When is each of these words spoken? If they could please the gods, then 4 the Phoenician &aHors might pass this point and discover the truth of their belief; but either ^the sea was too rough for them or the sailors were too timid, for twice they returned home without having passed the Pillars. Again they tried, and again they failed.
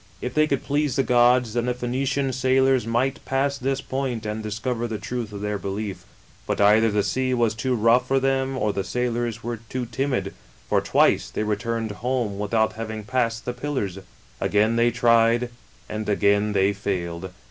If 0.19 0.33
they 0.33 0.47
could 0.47 0.63
please 0.63 0.95
the 0.95 1.03
gods, 1.03 1.53
then 1.53 1.65
4 1.65 1.73
the 1.73 1.79
Phoenician 1.79 2.29
&aHors 2.29 2.87
might 2.87 3.23
pass 3.23 3.59
this 3.59 3.81
point 3.81 4.25
and 4.25 4.41
discover 4.41 4.87
the 4.87 4.97
truth 4.97 5.31
of 5.31 5.41
their 5.41 5.59
belief; 5.59 6.05
but 6.47 6.59
either 6.59 6.91
^the 6.91 7.03
sea 7.03 7.35
was 7.35 7.53
too 7.53 7.75
rough 7.75 8.07
for 8.07 8.19
them 8.19 8.57
or 8.57 8.73
the 8.73 8.83
sailors 8.83 9.43
were 9.43 9.57
too 9.57 9.85
timid, 9.85 10.33
for 10.67 10.81
twice 10.81 11.29
they 11.29 11.43
returned 11.43 11.91
home 11.91 12.39
without 12.39 12.73
having 12.73 13.03
passed 13.03 13.45
the 13.45 13.53
Pillars. 13.53 13.99
Again 14.39 14.75
they 14.75 14.89
tried, 14.89 15.51
and 15.87 16.09
again 16.09 16.53
they 16.53 16.73
failed. 16.73 17.31